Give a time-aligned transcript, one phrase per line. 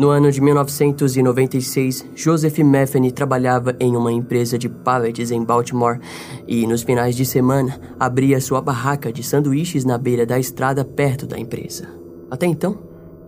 [0.00, 6.00] No ano de 1996, Joseph Metheny trabalhava em uma empresa de pallets em Baltimore
[6.48, 11.26] e, nos finais de semana, abria sua barraca de sanduíches na beira da estrada perto
[11.26, 11.86] da empresa.
[12.30, 12.78] Até então,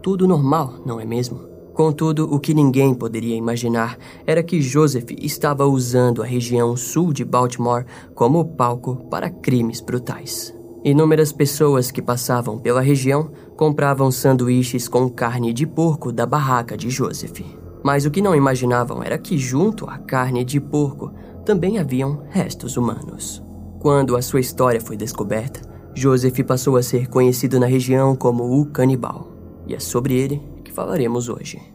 [0.00, 1.41] tudo normal, não é mesmo?
[1.75, 7.23] Contudo, o que ninguém poderia imaginar era que Joseph estava usando a região sul de
[7.23, 7.84] Baltimore
[8.14, 10.62] como palco para crimes brutais.
[10.85, 16.91] Inúmeras pessoas que passavam pela região compravam sanduíches com carne de porco da barraca de
[16.91, 17.41] Joseph.
[17.84, 21.12] Mas o que não imaginavam era que, junto à carne de porco,
[21.45, 23.42] também haviam restos humanos.
[23.79, 25.61] Quando a sua história foi descoberta,
[25.95, 29.30] Joseph passou a ser conhecido na região como o canibal.
[29.67, 31.72] E é sobre ele que falaremos hoje.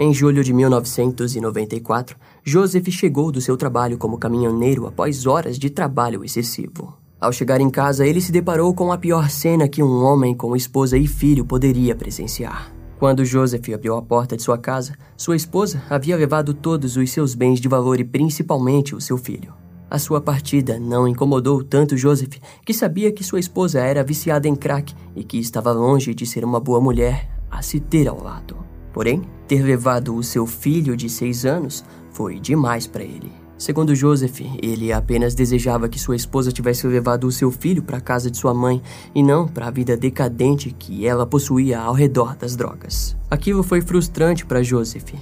[0.00, 6.24] Em julho de 1994, Joseph chegou do seu trabalho como caminhoneiro após horas de trabalho
[6.24, 6.96] excessivo.
[7.20, 10.54] Ao chegar em casa, ele se deparou com a pior cena que um homem com
[10.54, 12.72] esposa e filho poderia presenciar.
[12.96, 17.34] Quando Joseph abriu a porta de sua casa, sua esposa havia levado todos os seus
[17.34, 19.52] bens de valor e principalmente o seu filho.
[19.90, 24.54] A sua partida não incomodou tanto Joseph, que sabia que sua esposa era viciada em
[24.54, 28.67] crack e que estava longe de ser uma boa mulher a se ter ao lado.
[28.98, 33.30] Porém, ter levado o seu filho de seis anos foi demais para ele.
[33.56, 38.00] Segundo Joseph, ele apenas desejava que sua esposa tivesse levado o seu filho para a
[38.00, 38.82] casa de sua mãe
[39.14, 43.16] e não para a vida decadente que ela possuía ao redor das drogas.
[43.30, 45.14] Aquilo foi frustrante para Joseph.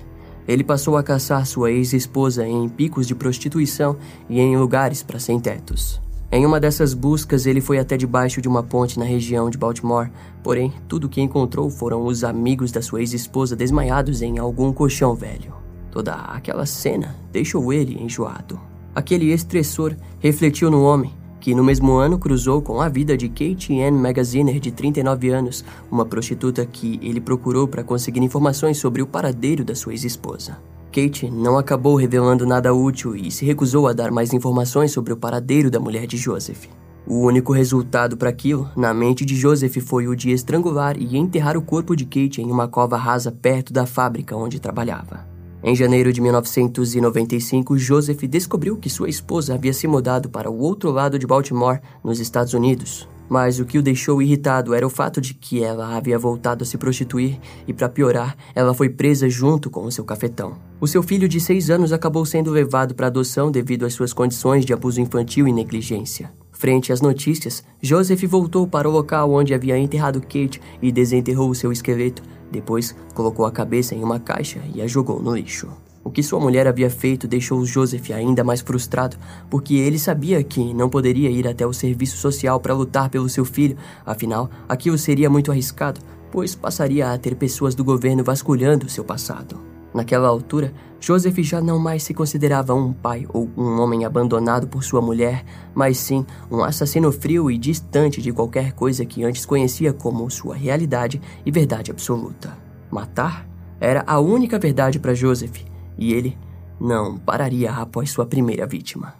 [0.48, 6.00] Ele passou a caçar sua ex-esposa em picos de prostituição e em lugares para sem-tetos.
[6.30, 10.10] Em uma dessas buscas, ele foi até debaixo de uma ponte na região de Baltimore,
[10.42, 15.14] porém, tudo o que encontrou foram os amigos da sua ex-esposa desmaiados em algum colchão
[15.14, 15.54] velho.
[15.90, 18.60] Toda aquela cena deixou ele enjoado.
[18.92, 23.80] Aquele estressor refletiu no homem, que no mesmo ano cruzou com a vida de Kate
[23.80, 29.06] Ann Magaziner, de 39 anos, uma prostituta que ele procurou para conseguir informações sobre o
[29.06, 30.58] paradeiro da sua ex-esposa.
[30.96, 35.16] Kate não acabou revelando nada útil e se recusou a dar mais informações sobre o
[35.18, 36.68] paradeiro da mulher de Joseph.
[37.06, 41.54] O único resultado para aquilo, na mente de Joseph, foi o de estrangular e enterrar
[41.54, 45.26] o corpo de Kate em uma cova rasa perto da fábrica onde trabalhava.
[45.62, 50.90] Em janeiro de 1995, Joseph descobriu que sua esposa havia se mudado para o outro
[50.90, 55.20] lado de Baltimore, nos Estados Unidos, mas o que o deixou irritado era o fato
[55.20, 59.70] de que ela havia voltado a se prostituir e, para piorar, ela foi presa junto
[59.70, 60.58] com o seu cafetão.
[60.80, 64.64] O seu filho de seis anos acabou sendo levado para adoção devido às suas condições
[64.64, 66.30] de abuso infantil e negligência.
[66.52, 71.54] Frente às notícias, Joseph voltou para o local onde havia enterrado Kate e desenterrou o
[71.54, 72.22] seu esqueleto.
[72.50, 75.68] Depois, colocou a cabeça em uma caixa e a jogou no lixo.
[76.06, 79.16] O que sua mulher havia feito deixou Joseph ainda mais frustrado,
[79.50, 83.44] porque ele sabia que não poderia ir até o serviço social para lutar pelo seu
[83.44, 86.00] filho, afinal, aquilo seria muito arriscado,
[86.30, 89.60] pois passaria a ter pessoas do governo vasculhando seu passado.
[89.92, 94.84] Naquela altura, Joseph já não mais se considerava um pai ou um homem abandonado por
[94.84, 99.92] sua mulher, mas sim um assassino frio e distante de qualquer coisa que antes conhecia
[99.92, 102.56] como sua realidade e verdade absoluta.
[102.92, 103.44] Matar
[103.80, 106.36] era a única verdade para Joseph e ele
[106.80, 109.14] não pararia após sua primeira vítima.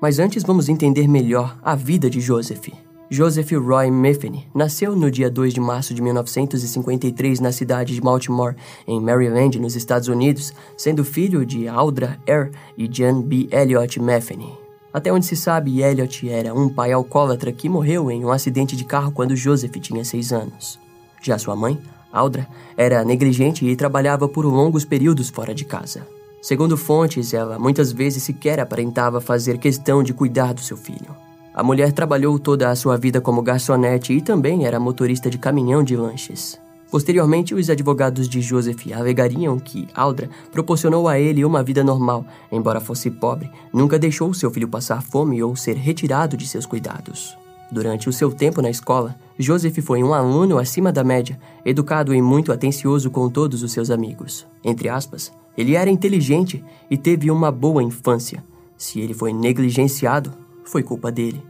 [0.00, 2.68] Mas antes vamos entender melhor a vida de Joseph.
[3.10, 8.56] Joseph Roy Metheny nasceu no dia 2 de março de 1953 na cidade de Baltimore,
[8.86, 13.48] em Maryland, nos Estados Unidos, sendo filho de Audra Eyre e John B.
[13.50, 14.52] Elliot Metheny.
[14.92, 18.84] Até onde se sabe, Elliot era um pai alcoólatra que morreu em um acidente de
[18.84, 20.78] carro quando Joseph tinha seis anos.
[21.22, 21.80] Já sua mãe,
[22.14, 26.06] Aldra era negligente e trabalhava por longos períodos fora de casa.
[26.40, 31.16] Segundo fontes, ela muitas vezes sequer aparentava fazer questão de cuidar do seu filho.
[31.52, 35.82] A mulher trabalhou toda a sua vida como garçonete e também era motorista de caminhão
[35.82, 36.56] de lanches.
[36.90, 42.80] Posteriormente, os advogados de Joseph alegariam que Aldra proporcionou a ele uma vida normal, embora
[42.80, 47.36] fosse pobre, nunca deixou seu filho passar fome ou ser retirado de seus cuidados.
[47.74, 52.22] Durante o seu tempo na escola, Joseph foi um aluno acima da média, educado e
[52.22, 54.46] muito atencioso com todos os seus amigos.
[54.62, 58.44] Entre aspas, ele era inteligente e teve uma boa infância.
[58.78, 60.32] Se ele foi negligenciado,
[60.62, 61.42] foi culpa dele.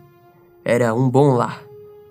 [0.64, 1.62] Era um bom lar,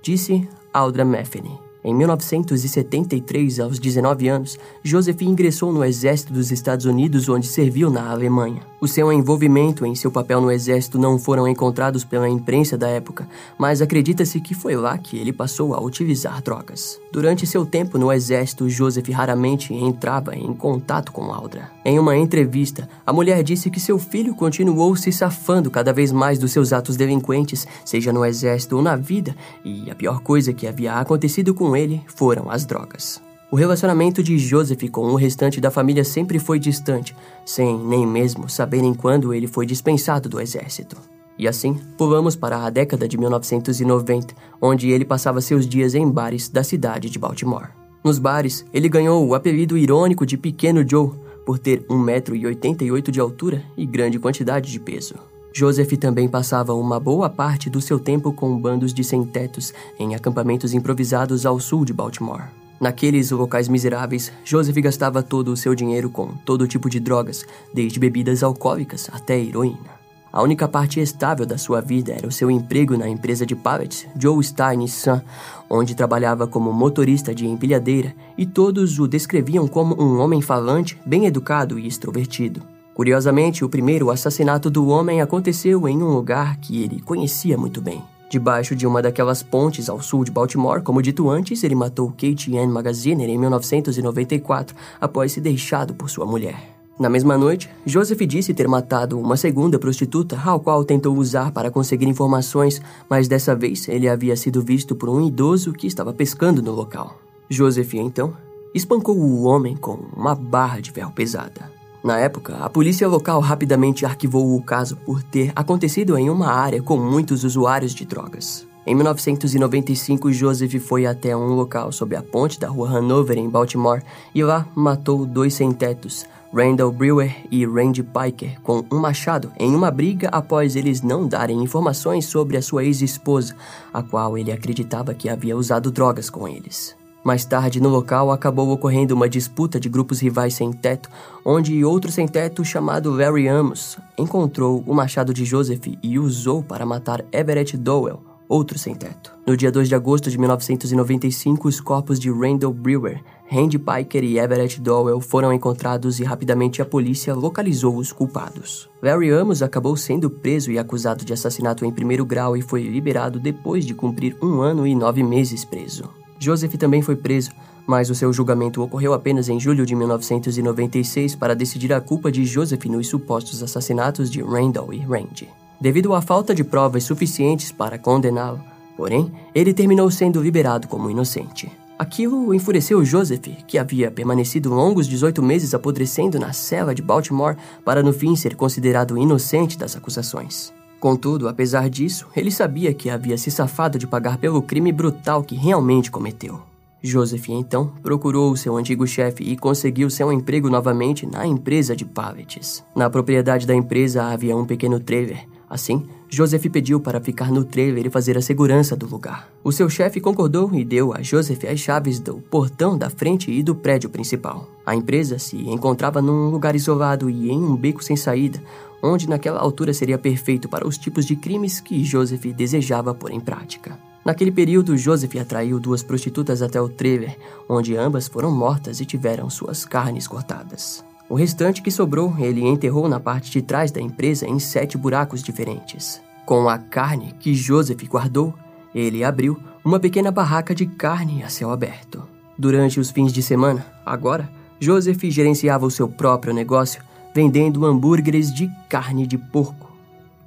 [0.03, 1.59] disse Aldra Metheny.
[1.83, 8.09] Em 1973, aos 19 anos, Joseph ingressou no exército dos Estados Unidos, onde serviu na
[8.09, 8.61] Alemanha.
[8.79, 13.27] O seu envolvimento em seu papel no exército não foram encontrados pela imprensa da época,
[13.57, 16.99] mas acredita-se que foi lá que ele passou a utilizar drogas.
[17.11, 21.69] Durante seu tempo no exército, Joseph raramente entrava em contato com Aldra.
[21.85, 26.39] Em uma entrevista, a mulher disse que seu filho continuou se safando cada vez mais
[26.39, 30.67] dos seus atos delinquentes, seja no exército ou na vida, e a pior coisa que
[30.67, 33.21] havia acontecido com ele foram as drogas.
[33.51, 37.15] O relacionamento de Joseph com o restante da família sempre foi distante,
[37.45, 40.97] sem nem mesmo saberem quando ele foi dispensado do exército.
[41.37, 46.49] E assim, pulamos para a década de 1990, onde ele passava seus dias em bares
[46.49, 47.69] da cidade de Baltimore.
[48.03, 51.11] Nos bares, ele ganhou o apelido irônico de Pequeno Joe
[51.45, 55.32] por ter 1,88m de altura e grande quantidade de peso.
[55.55, 60.73] Joseph também passava uma boa parte do seu tempo com bandos de sem-tetos em acampamentos
[60.73, 62.49] improvisados ao sul de Baltimore.
[62.81, 67.99] Naqueles locais miseráveis, Joseph gastava todo o seu dinheiro com todo tipo de drogas, desde
[67.99, 70.03] bebidas alcoólicas até heroína.
[70.33, 74.07] A única parte estável da sua vida era o seu emprego na empresa de pallets
[74.19, 75.21] Joe Stein Son,
[75.69, 81.27] onde trabalhava como motorista de empilhadeira e todos o descreviam como um homem falante, bem
[81.27, 82.72] educado e extrovertido.
[82.93, 88.03] Curiosamente, o primeiro assassinato do homem aconteceu em um lugar que ele conhecia muito bem.
[88.29, 92.57] Debaixo de uma daquelas pontes ao sul de Baltimore, como dito antes, ele matou Kate
[92.57, 96.73] Ann Magaziner em 1994, após ser deixado por sua mulher.
[96.99, 101.71] Na mesma noite, Joseph disse ter matado uma segunda prostituta, ao qual tentou usar para
[101.71, 106.61] conseguir informações, mas dessa vez ele havia sido visto por um idoso que estava pescando
[106.61, 107.17] no local.
[107.49, 108.35] Joseph, então,
[108.73, 111.82] espancou o homem com uma barra de ferro pesada.
[112.03, 116.81] Na época, a polícia local rapidamente arquivou o caso por ter acontecido em uma área
[116.81, 118.67] com muitos usuários de drogas.
[118.85, 124.03] Em 1995, Joseph foi até um local sob a ponte da rua Hanover, em Baltimore,
[124.35, 129.89] e lá matou dois sem-tetos, Randall Brewer e Randy Piker, com um machado em uma
[129.89, 133.55] briga após eles não darem informações sobre a sua ex-esposa,
[133.93, 137.01] a qual ele acreditava que havia usado drogas com eles.
[137.23, 141.09] Mais tarde, no local, acabou ocorrendo uma disputa de grupos rivais sem teto,
[141.45, 146.85] onde outro sem teto chamado Larry Amos encontrou o machado de Joseph e usou para
[146.85, 149.31] matar Everett Dowell, outro sem teto.
[149.47, 154.37] No dia 2 de agosto de 1995, os corpos de Randall Brewer, Randy Piker e
[154.37, 158.89] Everett Dowell foram encontrados e rapidamente a polícia localizou os culpados.
[159.01, 163.39] Larry Amos acabou sendo preso e acusado de assassinato em primeiro grau e foi liberado
[163.39, 166.22] depois de cumprir um ano e nove meses preso.
[166.43, 167.51] Joseph também foi preso,
[167.87, 172.45] mas o seu julgamento ocorreu apenas em julho de 1996 para decidir a culpa de
[172.45, 175.47] Joseph nos supostos assassinatos de Randall e Randy.
[175.79, 178.59] Devido à falta de provas suficientes para condená-lo,
[178.97, 181.71] porém, ele terminou sendo liberado como inocente.
[181.97, 187.55] Aquilo enfureceu Joseph, que havia permanecido longos 18 meses apodrecendo na cela de Baltimore
[187.85, 190.73] para no fim ser considerado inocente das acusações.
[191.03, 195.53] Contudo, apesar disso, ele sabia que havia se safado de pagar pelo crime brutal que
[195.53, 196.61] realmente cometeu.
[197.01, 202.85] Joseph então procurou seu antigo chefe e conseguiu seu emprego novamente na empresa de pallets.
[202.95, 205.45] Na propriedade da empresa havia um pequeno trailer.
[205.69, 209.49] Assim, Joseph pediu para ficar no trailer e fazer a segurança do lugar.
[209.61, 213.61] O seu chefe concordou e deu a Joseph as chaves do portão da frente e
[213.61, 214.69] do prédio principal.
[214.85, 218.61] A empresa se encontrava num lugar isolado e em um beco sem saída,
[219.03, 223.39] onde naquela altura seria perfeito para os tipos de crimes que Joseph desejava pôr em
[223.41, 223.99] prática.
[224.23, 229.49] Naquele período, Joseph atraiu duas prostitutas até o trailer, onde ambas foram mortas e tiveram
[229.49, 231.03] suas carnes cortadas.
[231.27, 235.43] O restante que sobrou, ele enterrou na parte de trás da empresa em sete buracos
[235.43, 236.21] diferentes.
[236.45, 238.53] Com a carne que Joseph guardou,
[238.95, 242.23] ele abriu uma pequena barraca de carne a céu aberto.
[242.57, 244.49] Durante os fins de semana, agora,
[244.79, 247.01] Joseph gerenciava o seu próprio negócio
[247.33, 249.91] vendendo hambúrgueres de carne de porco,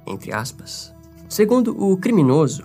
[0.05, 0.93] entre aspas.
[1.27, 2.63] Segundo o criminoso,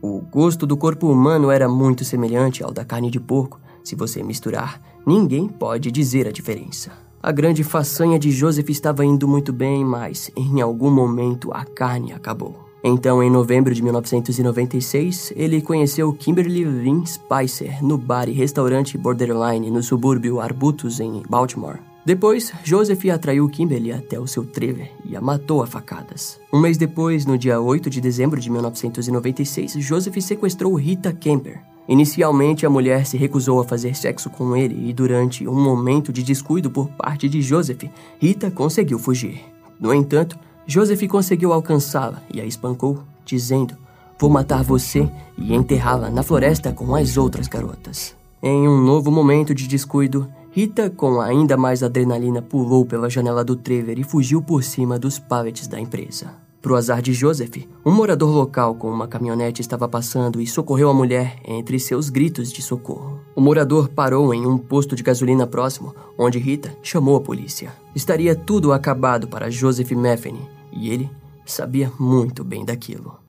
[0.00, 3.60] o gosto do corpo humano era muito semelhante ao da carne de porco.
[3.82, 6.92] Se você misturar, ninguém pode dizer a diferença.
[7.20, 12.12] A grande façanha de Joseph estava indo muito bem, mas em algum momento a carne
[12.12, 12.68] acabou.
[12.84, 19.68] Então, em novembro de 1996, ele conheceu Kimberly Lynn Spicer no bar e restaurante Borderline
[19.68, 21.87] no subúrbio Arbutus, em Baltimore.
[22.08, 26.40] Depois, Joseph atraiu Kimberly até o seu trailer e a matou a facadas.
[26.50, 31.60] Um mês depois, no dia 8 de dezembro de 1996, Joseph sequestrou Rita Kemper.
[31.86, 36.22] Inicialmente, a mulher se recusou a fazer sexo com ele e, durante um momento de
[36.22, 37.82] descuido por parte de Joseph,
[38.18, 39.44] Rita conseguiu fugir.
[39.78, 43.76] No entanto, Joseph conseguiu alcançá-la e a espancou, dizendo:
[44.18, 48.16] Vou matar você e enterrá-la na floresta com as outras garotas.
[48.42, 53.54] Em um novo momento de descuido, Rita, com ainda mais adrenalina, pulou pela janela do
[53.54, 56.34] trailer e fugiu por cima dos pallets da empresa.
[56.60, 60.94] Pro azar de Joseph, um morador local com uma caminhonete estava passando e socorreu a
[60.94, 63.20] mulher entre seus gritos de socorro.
[63.36, 67.72] O morador parou em um posto de gasolina próximo, onde Rita chamou a polícia.
[67.94, 70.40] Estaria tudo acabado para Joseph Metheny,
[70.72, 71.08] e ele
[71.46, 73.27] sabia muito bem daquilo.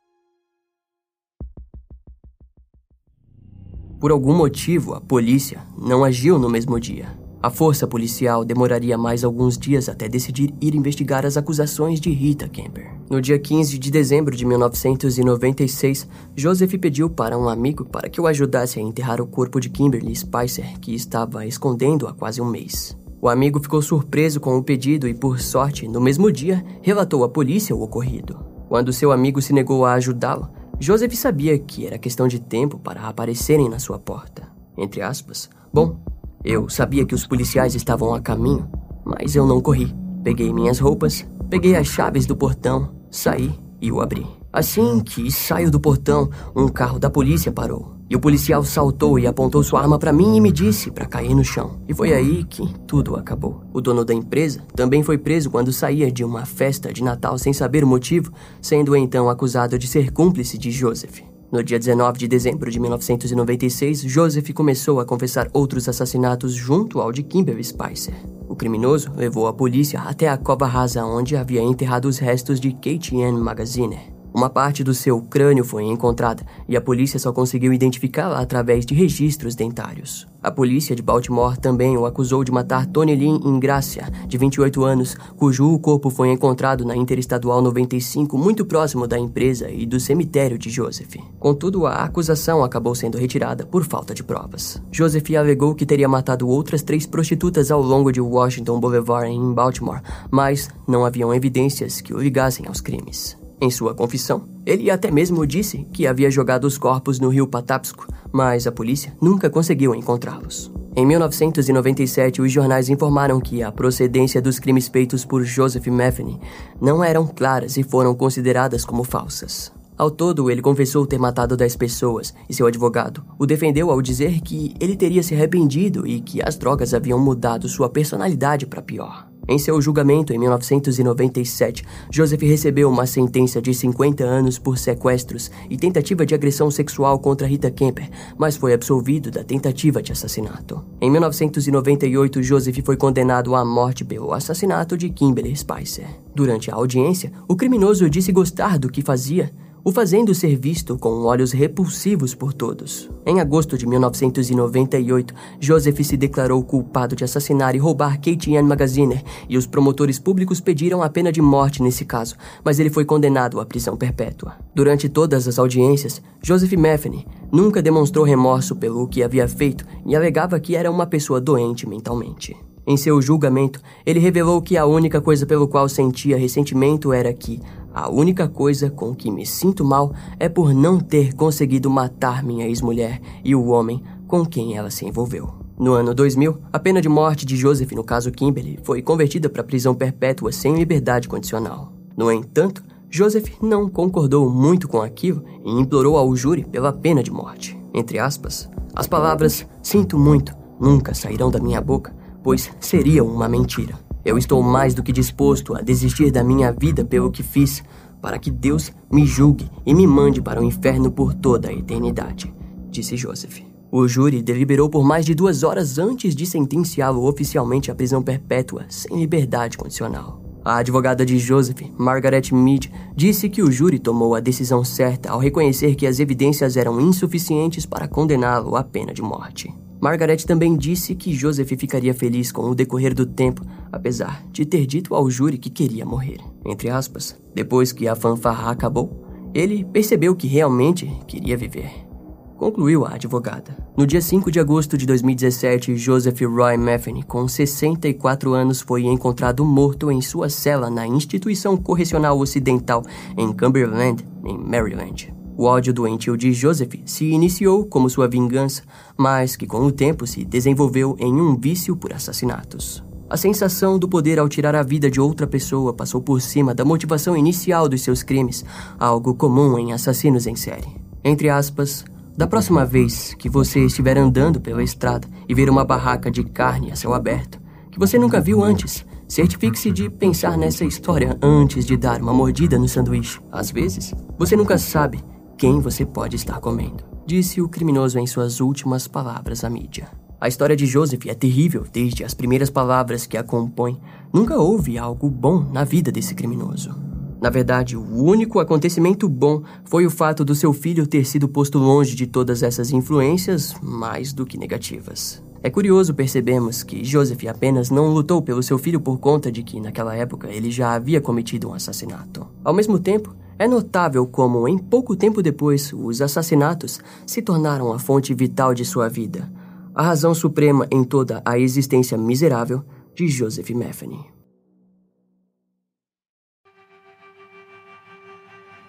[3.99, 7.19] Por algum motivo, a polícia não agiu no mesmo dia.
[7.43, 12.47] A força policial demoraria mais alguns dias até decidir ir investigar as acusações de Rita
[12.47, 12.93] Kemper.
[13.09, 18.27] No dia 15 de dezembro de 1996, Joseph pediu para um amigo para que o
[18.27, 22.97] ajudasse a enterrar o corpo de Kimberly Spicer, que estava escondendo há quase um mês.
[23.21, 27.27] O amigo ficou surpreso com o pedido e, por sorte, no mesmo dia, relatou à
[27.27, 28.39] polícia o ocorrido.
[28.69, 30.47] Quando seu amigo se negou a ajudá-lo,
[30.79, 34.48] Joseph sabia que era questão de tempo para aparecerem na sua porta.
[34.77, 35.50] Entre aspas.
[35.74, 36.00] Bom,
[36.43, 38.69] eu sabia que os policiais estavam a caminho,
[39.03, 39.93] mas eu não corri.
[40.24, 44.25] Peguei minhas roupas, peguei as chaves do portão, saí e o abri.
[44.53, 47.98] Assim que saio do portão, um carro da polícia parou.
[48.09, 51.35] E o policial saltou e apontou sua arma para mim e me disse para cair
[51.35, 51.79] no chão.
[51.87, 53.61] E foi aí que tudo acabou.
[53.71, 57.53] O dono da empresa também foi preso quando saía de uma festa de Natal sem
[57.53, 61.21] saber o motivo, sendo então acusado de ser cúmplice de Joseph.
[61.51, 67.11] No dia 19 de dezembro de 1996, Joseph começou a confessar outros assassinatos junto ao
[67.11, 68.13] de Kimberly Spicer.
[68.47, 72.71] O criminoso levou a polícia até a cova rasa onde havia enterrado os restos de
[72.71, 74.18] Kate Ann Magaziner.
[74.33, 78.93] Uma parte do seu crânio foi encontrada e a polícia só conseguiu identificá-la através de
[78.93, 80.27] registros dentários.
[80.41, 85.17] A polícia de Baltimore também o acusou de matar Tony Lynn Ingracia, de 28 anos,
[85.36, 90.69] cujo corpo foi encontrado na Interestadual 95, muito próximo da empresa e do cemitério de
[90.69, 91.15] Joseph.
[91.39, 94.81] Contudo, a acusação acabou sendo retirada por falta de provas.
[94.91, 100.01] Joseph alegou que teria matado outras três prostitutas ao longo de Washington Boulevard em Baltimore,
[100.31, 103.38] mas não haviam evidências que o ligassem aos crimes.
[103.61, 108.07] Em sua confissão, ele até mesmo disse que havia jogado os corpos no rio Patapsco,
[108.31, 110.71] mas a polícia nunca conseguiu encontrá-los.
[110.95, 116.39] Em 1997, os jornais informaram que a procedência dos crimes feitos por Joseph Metheny
[116.81, 119.71] não eram claras e foram consideradas como falsas.
[119.99, 124.39] Ao todo, ele confessou ter matado 10 pessoas e seu advogado o defendeu ao dizer
[124.39, 129.27] que ele teria se arrependido e que as drogas haviam mudado sua personalidade para pior.
[129.45, 135.75] Em seu julgamento em 1997, Joseph recebeu uma sentença de 50 anos por sequestros e
[135.75, 140.81] tentativa de agressão sexual contra Rita Kemper, mas foi absolvido da tentativa de assassinato.
[141.01, 146.07] Em 1998, Joseph foi condenado à morte pelo assassinato de Kimberly Spicer.
[146.33, 149.51] Durante a audiência, o criminoso disse gostar do que fazia,
[149.89, 153.10] o fazendo ser visto com olhos repulsivos por todos.
[153.25, 159.24] Em agosto de 1998, Joseph se declarou culpado de assassinar e roubar Kate Ann Magaziner,
[159.50, 163.60] e os promotores públicos pediram a pena de morte nesse caso, mas ele foi condenado
[163.60, 164.58] à prisão perpétua.
[164.75, 170.60] Durante todas as audiências, Joseph Metheny nunca demonstrou remorso pelo que havia feito e alegava
[170.60, 172.55] que era uma pessoa doente mentalmente.
[172.86, 177.60] Em seu julgamento, ele revelou que a única coisa pelo qual sentia ressentimento era que
[177.99, 182.65] a única coisa com que me sinto mal é por não ter conseguido matar minha
[182.65, 185.53] ex-mulher e o homem com quem ela se envolveu.
[185.77, 189.63] No ano 2000, a pena de morte de Joseph no caso Kimberly foi convertida para
[189.63, 191.91] prisão perpétua sem liberdade condicional.
[192.15, 197.31] No entanto, Joseph não concordou muito com aquilo e implorou ao júri pela pena de
[197.31, 197.77] morte.
[197.93, 204.08] Entre aspas, as palavras sinto muito nunca sairão da minha boca, pois seriam uma mentira.
[204.29, 207.83] Eu estou mais do que disposto a desistir da minha vida pelo que fiz,
[208.21, 212.53] para que Deus me julgue e me mande para o inferno por toda a eternidade,
[212.91, 213.57] disse Joseph.
[213.91, 218.86] O júri deliberou por mais de duas horas antes de sentenciá-lo oficialmente à prisão perpétua,
[218.88, 220.39] sem liberdade condicional.
[220.63, 225.39] A advogada de Joseph, Margaret Mead, disse que o júri tomou a decisão certa ao
[225.39, 229.74] reconhecer que as evidências eram insuficientes para condená-lo à pena de morte.
[230.01, 234.85] Margaret também disse que Joseph ficaria feliz com o decorrer do tempo, apesar de ter
[234.85, 236.39] dito ao júri que queria morrer.
[236.65, 242.09] Entre aspas, depois que a fanfarra acabou, ele percebeu que realmente queria viver.
[242.55, 243.77] Concluiu a advogada.
[243.95, 249.63] No dia 5 de agosto de 2017, Joseph Roy Metheny, com 64 anos, foi encontrado
[249.65, 253.01] morto em sua cela na Instituição Correcional Ocidental
[253.37, 255.38] em Cumberland, em Maryland.
[255.59, 258.81] O ódio doentio de Joseph se iniciou como sua vingança,
[259.17, 263.03] mas que com o tempo se desenvolveu em um vício por assassinatos.
[263.29, 266.85] A sensação do poder ao tirar a vida de outra pessoa passou por cima da
[266.85, 268.63] motivação inicial dos seus crimes,
[268.97, 270.87] algo comum em assassinos em série.
[271.25, 272.05] Entre aspas,
[272.37, 276.89] da próxima vez que você estiver andando pela estrada e ver uma barraca de carne
[276.89, 277.59] a céu aberto,
[277.91, 282.79] que você nunca viu antes, certifique-se de pensar nessa história antes de dar uma mordida
[282.79, 283.41] no sanduíche.
[283.51, 285.21] Às vezes, você nunca sabe
[285.59, 290.07] quem você pode estar comendo, disse o criminoso em suas últimas palavras à mídia.
[290.39, 293.99] A história de Joseph é terrível desde as primeiras palavras que a compõem.
[294.31, 296.95] Nunca houve algo bom na vida desse criminoso.
[297.41, 301.77] Na verdade, o único acontecimento bom foi o fato do seu filho ter sido posto
[301.77, 305.43] longe de todas essas influências mais do que negativas.
[305.61, 309.81] É curioso percebermos que Joseph apenas não lutou pelo seu filho por conta de que,
[309.81, 312.47] naquela época, ele já havia cometido um assassinato.
[312.63, 317.99] Ao mesmo tempo, é notável como, em pouco tempo depois, os assassinatos se tornaram a
[317.99, 319.51] fonte vital de sua vida,
[319.93, 324.25] a razão suprema em toda a existência miserável de Joseph Metheny.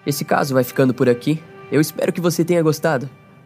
[0.07, 1.43] Esse caso vai ficando por aqui.
[1.71, 3.09] Eu espero que você tenha gostado.